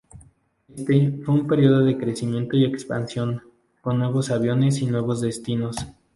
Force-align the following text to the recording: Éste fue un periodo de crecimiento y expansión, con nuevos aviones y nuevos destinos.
Éste 0.75 1.11
fue 1.23 1.33
un 1.35 1.45
periodo 1.47 1.81
de 1.85 1.95
crecimiento 1.95 2.57
y 2.57 2.65
expansión, 2.65 3.43
con 3.81 3.99
nuevos 3.99 4.31
aviones 4.31 4.81
y 4.81 4.87
nuevos 4.87 5.21
destinos. 5.21 5.75